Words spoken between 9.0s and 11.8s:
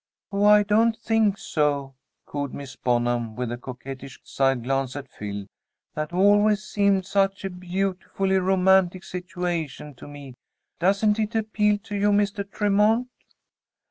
situation to me. Doesn't it appeal